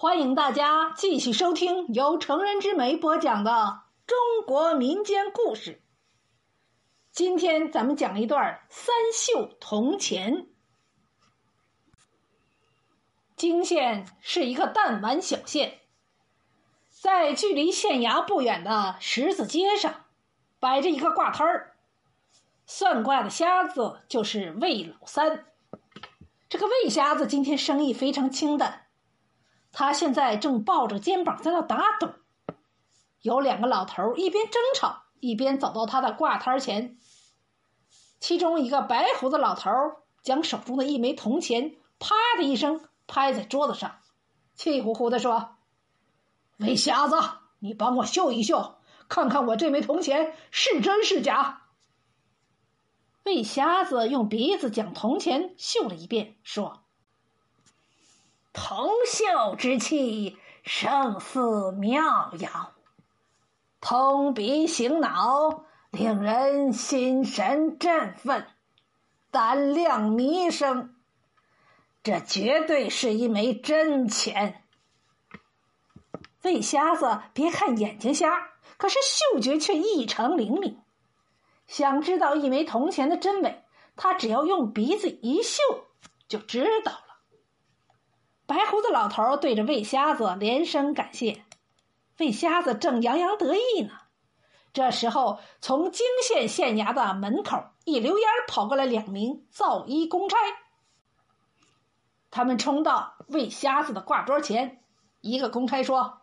[0.00, 5.82] 欢迎大家继续收听由成人之美播讲的中国民间故事。
[7.12, 10.46] 今天咱们讲一段三秀铜钱。
[13.36, 15.80] 泾县是一个弹丸小县，
[16.88, 20.06] 在距离县衙不远的十字街上，
[20.58, 21.76] 摆着一个挂摊儿。
[22.64, 25.44] 算卦的瞎子就是魏老三。
[26.48, 28.86] 这个魏瞎子今天生意非常清淡。
[29.72, 32.14] 他现在正抱着肩膀在那打盹
[33.22, 36.98] 有两个老头一边争吵一边走到他的挂摊前。
[38.18, 39.70] 其中一个白胡子老头
[40.22, 43.96] 将手中的一枚铜钱“啪”的一声拍在桌子上，
[44.54, 45.56] 气呼呼地说
[46.58, 47.16] ：“魏瞎子，
[47.58, 48.74] 你帮我秀一秀，
[49.08, 51.62] 看看我这枚铜钱是真是假。”
[53.24, 56.79] 魏瞎子用鼻子将铜钱嗅了一遍，说。
[58.52, 62.72] 铜锈之气，胜似妙药；
[63.80, 68.46] 通鼻醒脑，令人心神振奋，
[69.30, 70.96] 胆量弥生。
[72.02, 74.64] 这绝对是一枚真钱。
[76.42, 78.48] 魏瞎子别看眼睛瞎，
[78.78, 80.80] 可是嗅觉却异常灵敏。
[81.66, 83.62] 想知道一枚铜钱的真伪，
[83.94, 85.62] 他只要用鼻子一嗅
[86.26, 87.09] 就知道了。
[88.50, 91.44] 白胡子老头对着魏瞎子连声感谢，
[92.18, 93.92] 魏瞎子正洋洋得意呢。
[94.72, 100.36] 这时候，从泾县县衙的门口一溜烟跑过来两名造衣公差，
[102.32, 104.82] 他们冲到魏瞎子的挂桌前。
[105.20, 106.22] 一个公差说：“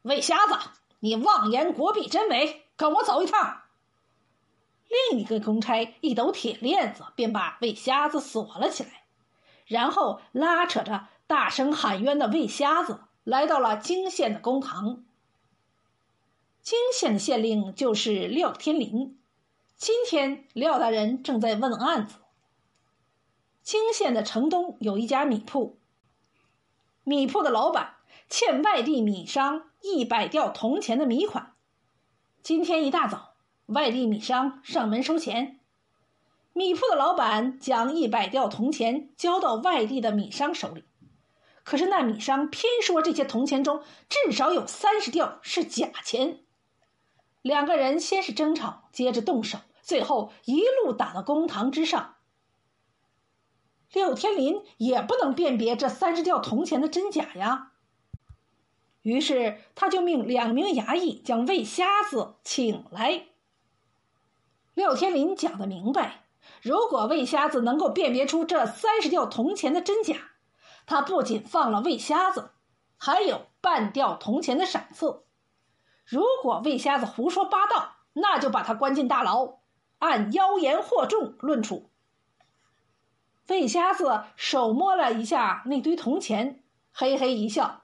[0.00, 0.56] 魏瞎子，
[0.98, 3.60] 你妄言国币真伪，跟我走一趟。”
[5.10, 9.02] 另一个公差一抖铁链子，便把魏瞎子锁了起来，
[9.66, 11.06] 然后拉扯着。
[11.28, 15.04] 大声喊冤的魏瞎子来到了泾县的公堂。
[16.62, 19.20] 泾县的县令就是廖天林。
[19.76, 22.14] 今天廖大人正在问案子。
[23.62, 25.76] 泾县的城东有一家米铺，
[27.04, 27.96] 米铺的老板
[28.30, 31.52] 欠外地米商一百吊铜钱的米款。
[32.42, 33.34] 今天一大早，
[33.66, 35.60] 外地米商上门收钱，
[36.54, 40.84] 米铺的老板将一百吊铜钱交到外地的米商手里。
[41.68, 46.40] 可是那米商偏说这些铜钱中至少有三十吊是假钱，
[47.42, 52.16] 两个人先是争吵，接着动手，最后一路打到公堂之上。
[53.92, 57.72] 廖天林也不能辨别这三十吊铜钱的真假呀，
[59.02, 63.26] 于是他就命两名衙役将魏瞎子请来。
[64.72, 66.24] 廖天林讲的明白，
[66.62, 70.30] 如果魏瞎子能够辨别出这三十吊铜钱的真假。
[70.88, 72.50] 他不仅放了魏瞎子，
[72.96, 75.22] 还有半吊铜钱的赏赐。
[76.06, 79.58] 如果魏瞎子胡说八道，那就把他关进大牢，
[79.98, 81.90] 按妖言惑众论处。
[83.48, 87.82] 魏瞎子手摸了一下那堆铜钱，嘿嘿一笑：“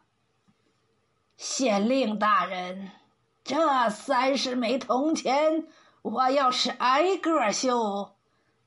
[1.37, 2.91] 县令大人，
[3.45, 5.69] 这三十枚铜钱，
[6.01, 8.15] 我要是挨个绣，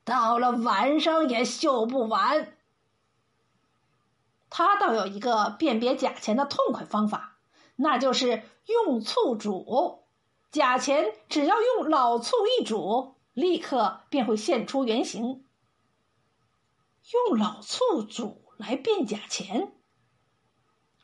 [0.03, 2.53] 到了晚上也绣不完。”
[4.49, 7.37] 他倒有一个辨别假钱的痛快方法，
[7.75, 10.05] 那就是用醋煮
[10.51, 11.13] 假钱。
[11.29, 15.45] 只要用老醋一煮，立刻便会现出原形。
[17.29, 19.73] 用老醋煮来辨假钱，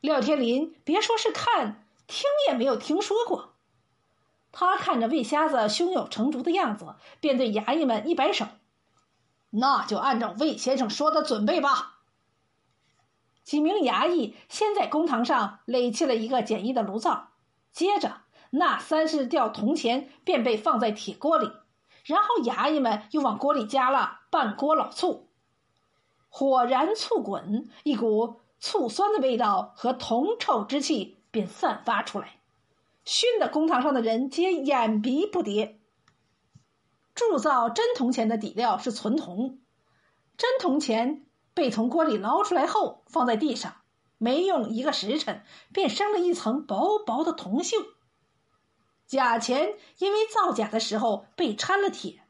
[0.02, 3.54] 廖天林别说是看，听也没有听说过。
[4.52, 8.46] 他看着魏瞎子胸有成竹的样子，便对衙役们一摆手
[9.52, 11.90] ：“那就按照魏先生说的准备吧。”
[13.44, 17.32] 几名衙役先在公堂上垒起了一个简易的炉灶，
[17.72, 18.22] 接着
[18.52, 21.52] 那三十吊铜钱便被放在铁锅里，
[22.06, 25.28] 然后衙役们又往锅里加了半锅老醋，
[26.30, 32.40] 火燃醋滚，一股醋酸的味道和铜臭之气便散发出来，
[33.04, 35.76] 熏得公堂上的人皆眼鼻不迭。
[37.14, 39.60] 铸造真铜钱的底料是纯铜，
[40.38, 41.26] 真铜钱。
[41.54, 43.76] 被从锅里捞出来后，放在地上，
[44.18, 47.76] 没用一个时辰，便生了一层薄薄的铜锈。
[49.06, 52.24] 假钱因为造假的时候被掺了铁，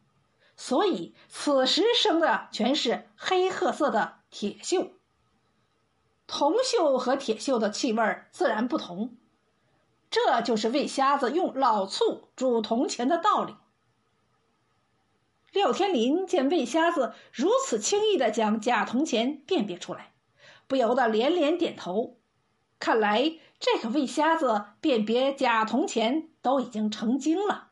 [0.58, 4.92] 所以此时生的全是黑褐色的铁锈。
[6.28, 9.16] 铜锈和铁锈的气味自然不同，
[10.10, 13.56] 这就是魏瞎子用老醋煮铜钱的道理。
[15.54, 20.12] 廖天林见魏瞎子如此轻易的将假铜钱辨别出来，
[20.68, 22.18] 不由得连连点头。
[22.80, 27.70] 看来这个魏瞎子辨别假铜钱都已经成精了。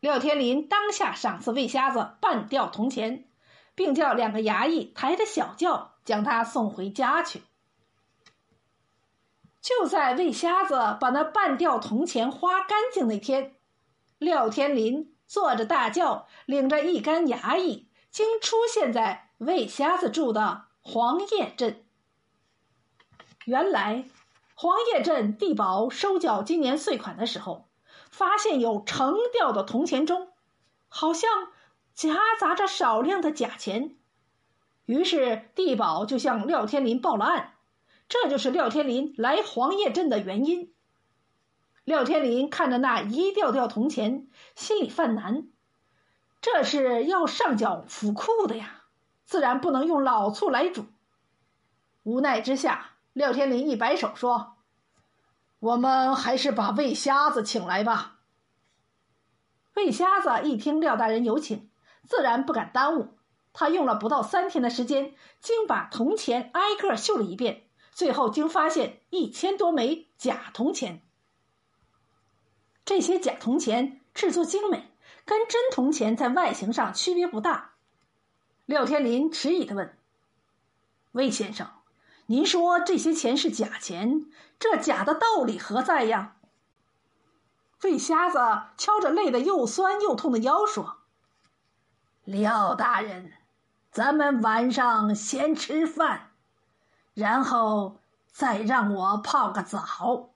[0.00, 3.28] 廖天林当下赏赐魏瞎子半吊铜钱，
[3.74, 7.42] 并叫两个衙役抬着小轿将他送回家去。
[9.60, 13.54] 就在魏瞎子把那半吊铜钱花干净那天，
[14.18, 21.86] 廖天林坐着大轿，领着一干衙役，竟出现在魏瞎子住的黄叶镇。
[23.46, 24.04] 原来，
[24.54, 27.70] 黄叶镇地保收缴今年岁款的时候。
[28.10, 30.28] 发现有成吊的铜钱中，
[30.88, 31.48] 好像
[31.94, 33.96] 夹杂着少量的假钱，
[34.84, 37.54] 于是地保就向廖天林报了案，
[38.06, 40.71] 这就是廖天林来黄叶镇的原因。
[41.84, 45.48] 廖天林看着那一吊吊铜钱，心里犯难，
[46.40, 48.84] 这是要上缴府库的呀，
[49.24, 50.86] 自然不能用老醋来煮。
[52.04, 54.56] 无奈之下，廖天林一摆手说。
[55.58, 58.18] 我们还是把魏瞎子请来吧。
[59.74, 61.70] 魏瞎子一听廖大人有请，
[62.06, 63.16] 自然不敢耽误。
[63.52, 71.02] 他用了不到三天的时间，竟把铜钱挨个绣了一遍，最后竟发现一千多枚假铜钱。
[72.84, 74.90] 这些假铜钱制作精美，
[75.24, 77.72] 跟真铜钱在外形上区别不大。
[78.66, 79.96] 廖天林迟疑的问
[81.12, 81.68] ：“魏先生。”
[82.26, 84.26] 您说这些钱是假钱，
[84.58, 86.36] 这假的道理何在呀？
[87.82, 88.38] 魏瞎子
[88.78, 90.98] 敲着累得又酸又痛的腰说
[92.24, 93.32] ：“廖大人，
[93.90, 96.30] 咱们晚上先吃饭，
[97.12, 98.00] 然后
[98.30, 100.30] 再让我泡个澡，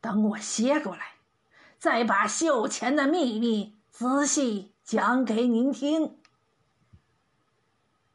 [0.00, 1.14] 等我歇过来，
[1.78, 6.18] 再把绣钱的秘密仔细讲给您听。”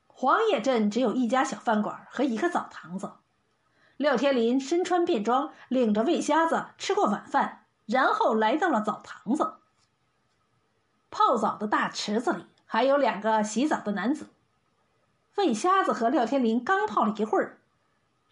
[0.07, 3.13] 黄叶镇只有一家小饭馆和一个澡堂子。
[3.97, 9.55] 廖天林身穿便装，领着魏瞎子吃过晚饭，然后来到了澡堂子。
[11.11, 14.27] 泡澡的大池子里还有两个洗澡的男子。
[15.35, 17.59] 魏瞎子和廖天林刚泡了一会儿，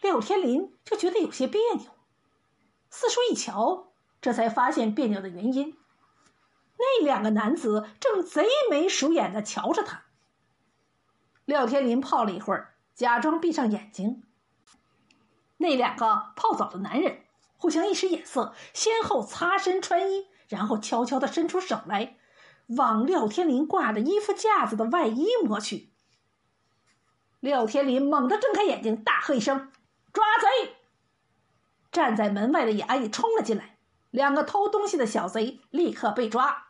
[0.01, 1.91] 廖天林就觉得有些别扭。
[2.89, 3.90] 四处一瞧，
[4.21, 5.75] 这才发现别扭的原因。
[6.77, 10.03] 那两个男子正贼眉鼠眼的瞧着他。
[11.45, 14.23] 廖天林泡了一会儿，假装闭上眼睛。
[15.57, 17.19] 那两个泡澡的男人
[17.57, 22.17] 互相一使眼色，先后擦身穿衣，然后悄悄的伸出手来，
[22.67, 25.89] 往廖天林挂着衣服架子的外衣摸去。
[27.39, 29.71] 廖天林猛地睁开眼睛，大喝一声
[30.13, 30.75] ：“抓贼！”
[31.91, 33.70] 站在门外的衙役冲了进来，
[34.11, 36.67] 两个偷东西的小贼立刻被抓。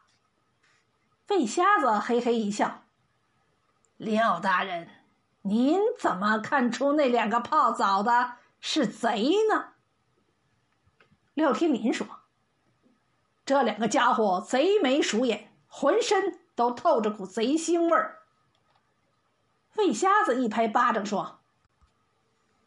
[1.27, 2.83] 魏瞎子嘿嘿一笑。
[3.97, 4.89] 廖大人，
[5.43, 9.73] 您怎么看出那两个泡澡的是贼呢？
[11.33, 12.07] 廖天林说
[13.45, 18.19] ：“这两个家伙贼眉鼠眼，浑身都透着股贼腥味儿。”
[19.77, 21.39] 魏瞎子一拍巴掌说：“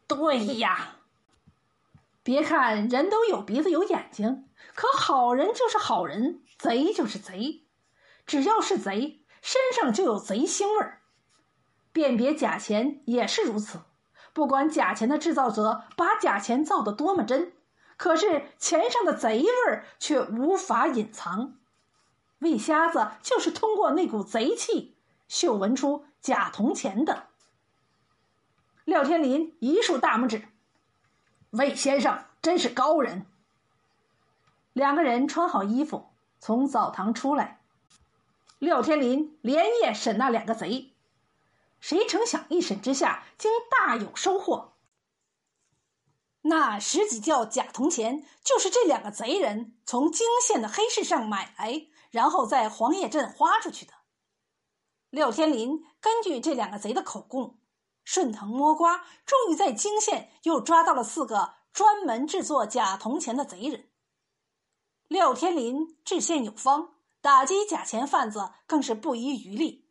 [0.07, 0.95] 对呀，
[2.25, 7.67] 别看人都有鼻子有眼睛，可好人就是好人，贼就是贼，
[8.25, 11.03] 只要是贼，身上就有贼腥味儿。”
[11.93, 13.81] 辨别假钱也是如此，
[14.33, 17.53] 不管假钱的制造者把假钱造得多么真，
[17.95, 21.59] 可是钱上的贼味儿却无法隐藏。
[22.39, 24.97] 魏瞎子就是通过那股贼气
[25.27, 27.27] 嗅闻出假铜钱的。
[28.83, 30.41] 廖天林一竖大拇指
[31.57, 33.25] ：“魏先生真是高人。”
[34.73, 36.09] 两个人穿好衣服
[36.39, 37.61] 从澡堂出来，
[38.59, 40.91] 廖天林连夜审那两个贼。
[41.79, 44.73] 谁成想，一审之下竟大有收获。
[46.41, 53.93] 那十几吊假铜钱，就是这两个贼人从泾县的黑市上买来，然后在黄叶镇花出去的。
[55.09, 57.57] 廖天林根据这两个贼的口供，
[58.05, 63.89] 顺藤摸瓜，终于在泾县又抓到了四个专门制作假铜钱的贼人。
[65.07, 69.89] 廖天林治县有方，打击假钱贩子更是不遗余力。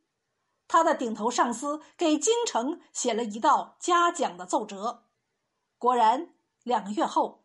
[0.66, 5.04] 他的顶头上司给京城写了一道嘉奖的奏折，
[5.76, 7.44] 果然两个月后，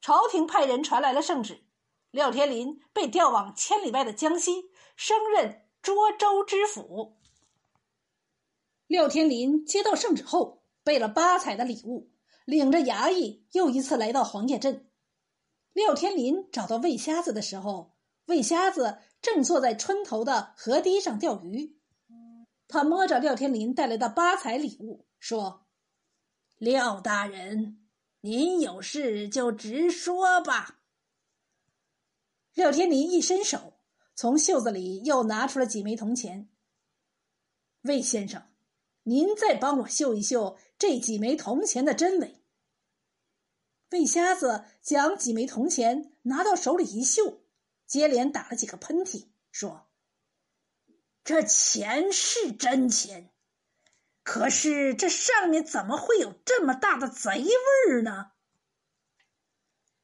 [0.00, 1.66] 朝廷派人传来了圣旨，
[2.10, 7.19] 廖天林被调往千里外的江西，升任涿州知府。
[8.90, 12.10] 廖天林接到圣旨后，备了八彩的礼物，
[12.44, 14.90] 领着衙役又一次来到黄叶镇。
[15.72, 17.94] 廖天林找到魏瞎子的时候，
[18.26, 21.78] 魏瞎子正坐在村头的河堤上钓鱼。
[22.66, 25.68] 他摸着廖天林带来的八彩礼物，说
[26.58, 27.86] ：“廖大人，
[28.22, 30.80] 您有事就直说吧。
[32.54, 33.74] 廖天林一伸手，
[34.16, 36.50] 从袖子里又拿出了几枚铜钱。
[37.82, 38.42] 魏先生，
[39.10, 42.44] 您再帮我嗅一嗅这几枚铜钱的真伪。
[43.90, 47.42] 魏瞎子将几枚铜钱拿到手里一嗅，
[47.88, 49.88] 接连打了几个喷嚏，说
[51.24, 53.32] ：“这钱是真钱，
[54.22, 58.30] 可是这上面怎么会有这么大的贼味儿呢？”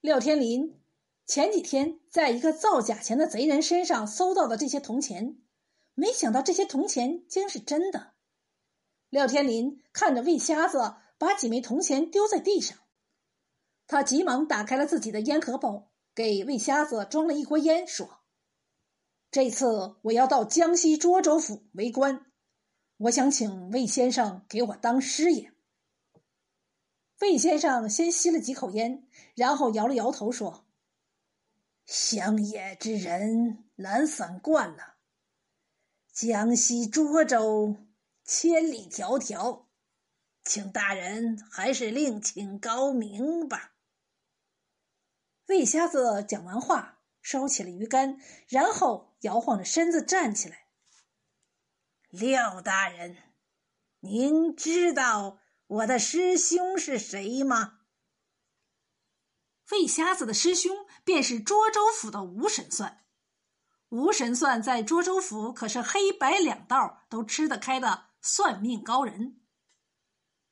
[0.03, 0.83] 廖天林
[1.25, 5.41] 前几天在一个造假钱的贼人身上搜到的这些铜钱，
[5.95, 8.16] 没想到这些铜钱竟是真的。
[9.09, 12.79] 廖天林看着魏瞎子把几枚铜钱丢在地上。
[13.87, 18.21] 他急忙打开了自己的烟盒包，给魏瞎子装了一锅烟，说
[19.31, 22.27] ：“这次我要到江西涿州府为官，
[22.97, 25.53] 我想请魏先生给我当师爷。”
[27.21, 30.67] 魏先生先吸了几口烟，然后摇了摇头说
[31.87, 34.97] ：“乡野之人懒散惯了，
[36.13, 37.77] 江西涿州
[38.27, 39.67] 千里迢迢，
[40.43, 43.75] 请大人还是另请高明吧。”
[45.47, 48.19] 魏瞎子讲完话，收起了鱼竿，
[48.49, 50.67] 然后摇晃着身子站起来。
[52.11, 53.17] 廖大人，
[54.01, 57.81] 您知道我的师兄是谁吗？
[59.71, 63.05] 魏瞎子的师兄便是涿州府的吴神算。
[63.91, 69.41] 吴神算在涿州府可是黑白两道都吃得开的算命高人。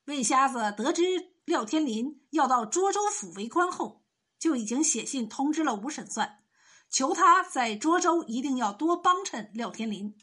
[0.05, 1.03] 魏瞎子得知
[1.45, 4.03] 廖天林要到涿州府为官后。
[4.37, 6.43] 就已经写信通知了吴审算，
[6.89, 10.15] 求他在涿州一定要多帮衬廖天林。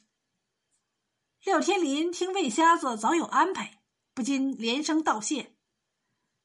[1.42, 3.82] 廖天林听魏瞎子早有安排，
[4.14, 5.56] 不禁连声道谢。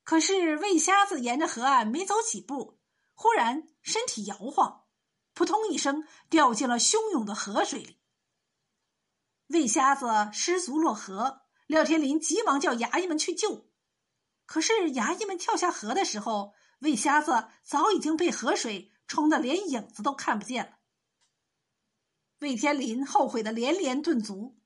[0.03, 2.79] 可是魏瞎子沿着河岸没走几步，
[3.13, 4.85] 忽然身体摇晃，
[5.35, 7.96] 扑通一声掉进了汹涌的河水里。
[9.47, 13.69] 魏瞎子失足落河，廖天林急忙叫衙役们去救。
[14.45, 20.77] 可是衙役们跳下河的时候，魏瞎子早已经被河水冲得连影子都看不见了。
[22.39, 24.59] 魏天林后悔的连连顿足，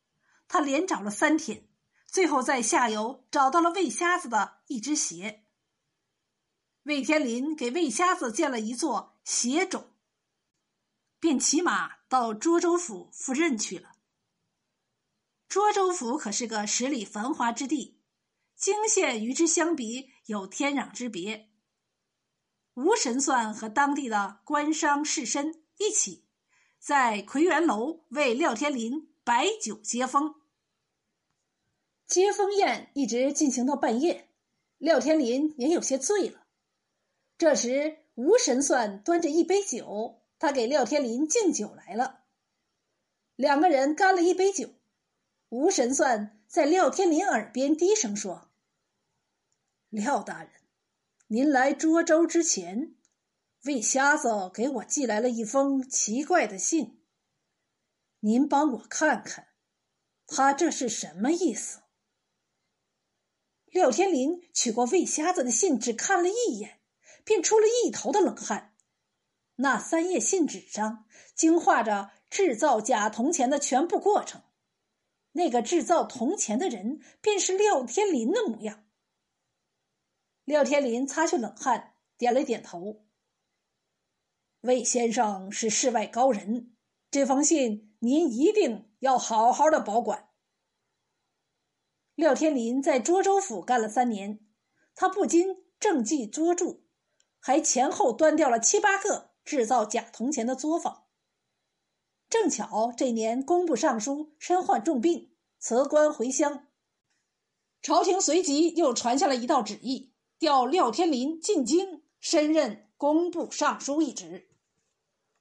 [0.47, 1.69] 他连找了三天，
[2.07, 5.45] 最后在下游找到了魏瞎子的一只鞋。
[6.83, 9.95] 魏天林给魏瞎子建了一座鞋冢，
[11.19, 13.90] 便骑马到涿州府赴任去了。
[15.51, 17.99] 涿州府可是个十里繁华之地，
[18.55, 21.49] 泾县与之相比有天壤之别。
[22.75, 26.25] 吴神算和当地的官商士绅一起，
[26.79, 30.35] 在奎元楼为廖天林摆酒接风。
[32.07, 34.29] 接风宴一直进行到半夜，
[34.77, 36.45] 廖天林也有些醉了。
[37.37, 42.21] 这时，吴神算端着一杯酒，他给廖天林敬酒来了。
[43.35, 44.69] 两个人干了一杯酒，
[45.51, 48.49] 吴神算在廖天林耳边低声说
[49.91, 50.49] ：“廖大人。”
[51.27, 52.95] 您来涿州之前，
[53.65, 57.03] 魏瞎子给我寄来了一封奇怪的信。
[58.21, 59.49] 您帮我看看，
[60.25, 61.81] 他这是什么意思？
[63.65, 66.79] 廖天林取过魏瞎子的信，只看了一眼，
[67.25, 68.73] 便出了一头的冷汗。
[69.55, 71.05] 那三页信纸上
[71.35, 74.41] 精画着制造假铜钱的全部过程，
[75.33, 78.85] 那个制造铜钱的人便是廖天林的模样。
[80.43, 83.05] 廖天林擦去冷汗，点了点头。
[84.61, 86.75] 魏先生是世外高人，
[87.09, 90.29] 这封信您一定要好好的保管。
[92.15, 94.45] 廖天林在涿州府干了三年，
[94.93, 96.81] 他不仅政绩卓著，
[97.39, 101.00] 还前后端掉了七八个制造假铜钱的作坊。
[102.31, 106.65] 正巧这年工部尚书身患重病，辞官回乡，
[107.81, 110.13] 朝廷随即又传下了一道旨意。
[110.39, 114.49] 调廖天林进京，升任工部尚书一职。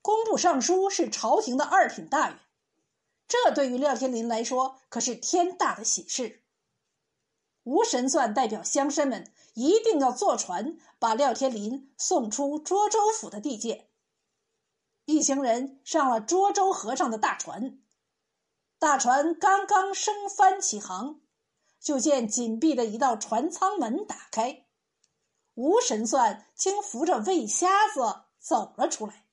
[0.03, 2.41] 工部尚书是朝廷的二品大员，
[3.29, 6.43] 这对于廖天林来说可是天大的喜事。
[7.63, 13.90] 吴神算代表乡绅们一定要坐船把廖天林送出涿州府的地界。
[15.11, 17.81] 一行人上了涿州河上的大船，
[18.79, 21.21] 大船刚刚升帆起航，
[21.81, 24.67] 就见紧闭的一道船舱门打开。
[25.55, 28.01] 吴神算竟扶着魏瞎子
[28.39, 29.27] 走了出来。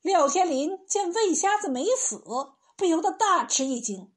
[0.00, 2.22] 廖天林见魏瞎子没死，
[2.76, 4.14] 不由得大吃一惊。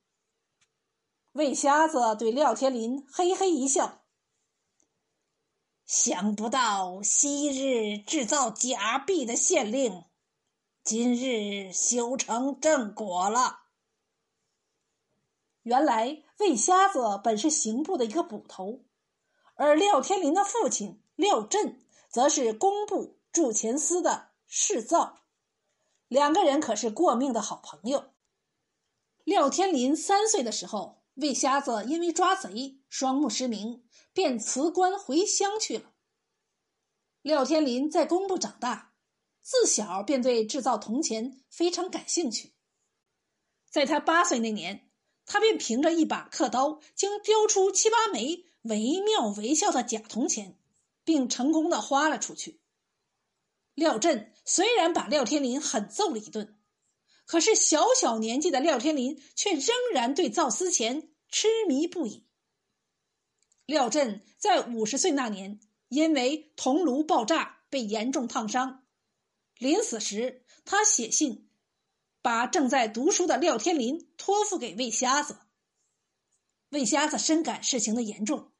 [1.32, 4.04] 魏瞎子对廖天林嘿嘿一笑
[5.88, 10.06] ：“想不到昔日制造假币的县令，
[10.84, 13.60] 今日修成正果了。
[15.64, 18.86] 原来魏瞎子本是刑部的一个捕头，
[19.56, 25.20] 而廖天林的父亲廖振则是工部铸钱司的侍造，
[26.08, 28.12] 两个人可是过命的好朋友。
[29.24, 33.84] 廖天林三岁的时候，魏瞎子因为抓贼，双目失明。
[34.12, 35.94] 便辞官回乡去了。
[37.22, 38.89] 廖天林在工部长大，
[39.50, 42.54] 自小便对制造铜钱非常感兴趣。
[43.68, 44.92] 在他八岁那年，
[45.26, 50.60] 他便凭着一把刻刀，竟雕出七八枚惟妙惟肖的假铜钱，
[51.04, 52.62] 并成功的花了出去。
[53.74, 56.60] 廖振虽然把廖天林狠揍了一顿，
[57.26, 62.28] 可是小小年纪的廖天林却仍然对造丝钱痴迷不已。
[63.66, 68.86] 廖振在五十岁那年，因为铜炉爆炸被严重烫伤。
[69.60, 71.50] 临死时，他写信，
[72.22, 75.38] 把正在读书的廖天林托付给魏瞎子。
[76.70, 78.54] 魏瞎子深感事情的严重，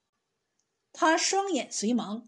[0.92, 2.26] 他双眼随盲。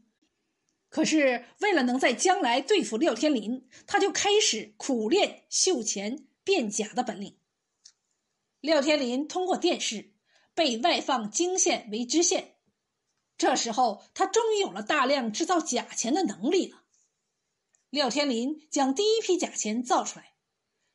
[0.87, 7.37] 可是为了能在将来对付廖天林，他就开始苦练绣钱变假的本领。
[8.61, 10.13] 廖天林通过殿试，
[10.53, 12.55] 被外放泾县为知县。
[13.37, 16.80] 这时候，他终于有了大量制造假钱的能力了。
[17.91, 20.33] 廖天林将第一批假钱造出来，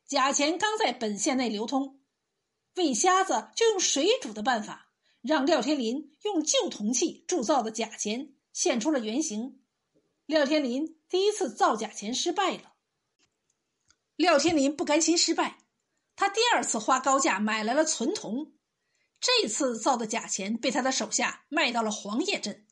[0.07, 2.01] 假钱刚在本县内流通，
[2.77, 9.61] 魏瞎子就用水煮的办法，让廖天林用旧铜器铸造的假钱现出了原形。
[10.25, 12.73] 廖天林第一次造假钱失败了。
[14.17, 15.59] 廖天林不甘心失败，
[16.17, 18.55] 他第二次花高价买来了存铜。
[19.21, 22.67] 这次造的假钱被他的手下卖到了黄叶镇，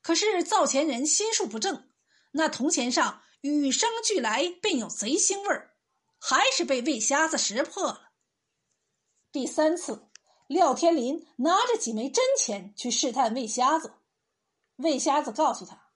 [0.00, 1.90] 可是造钱人心术不正，
[2.32, 5.76] 那铜钱上与生俱来便有贼腥味儿，
[6.18, 8.12] 还是被魏瞎子识破了。
[9.30, 10.08] 第三次，
[10.46, 13.96] 廖天林拿着几枚真钱去试探魏瞎子，
[14.76, 15.90] 魏瞎子告诉他，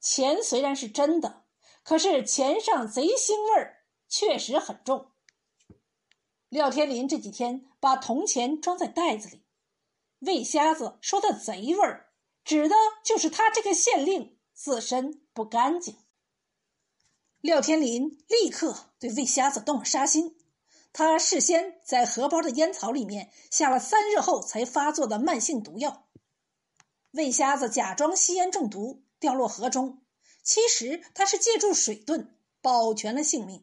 [0.00, 1.44] 钱虽然是真的，
[1.82, 5.12] 可是钱上贼腥味儿确实很重。
[6.48, 9.44] 廖天林这几天把铜钱装在袋子里，
[10.20, 15.98] 魏瞎子说的“贼味儿”，指的就是他这个县令自身不干净。
[17.44, 20.34] 廖天林立刻对魏瞎子动了杀心，
[20.94, 26.08] 他事先在荷包的烟草里面下了三日后才发作的慢性毒药。
[27.10, 30.00] 魏瞎子假装吸烟中毒掉落河中，
[30.42, 32.28] 其实他是借助水遁
[32.62, 33.62] 保全了性命。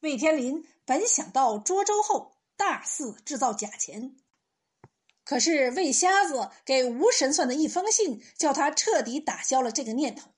[0.00, 0.66] 魏天林。
[0.86, 4.16] 本想到涿州后大肆制造假钱，
[5.24, 10.30] 可是魏瞎子给吴神算的一封信，叫他彻底打消了这个念头。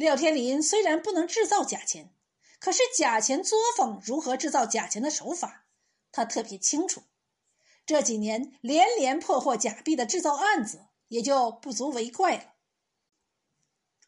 [0.00, 2.10] 廖天林虽然不能制造假钱，
[2.58, 5.66] 可是假钱作坊如何制造假钱的手法，
[6.10, 7.02] 他特别清楚。
[7.84, 12.54] 这几年连连破获假币的制造案子，也就不足为怪了。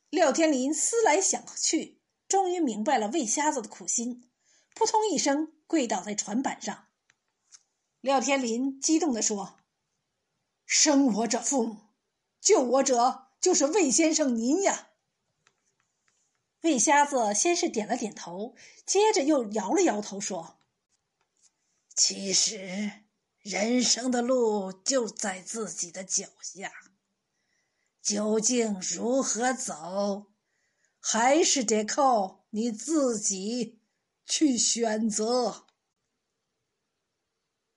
[0.09, 4.31] 廖天林思来想去，终于明白了魏瞎子的苦心。
[4.75, 6.87] 扑通一声，跪倒在船板上。
[8.01, 9.59] 廖天林激动地说
[10.65, 11.77] ：“生我者父母，
[12.41, 14.89] 救我者就是魏先生您呀！”
[16.63, 20.59] 魏瞎子先是点了点头，接着又摇了摇头说
[21.95, 22.91] ：“其实，
[23.43, 26.73] 人生的路就在自己的脚下，
[28.01, 30.33] 究竟如何走，
[30.99, 33.79] 还是得靠你自己。”
[34.25, 35.67] 去选择。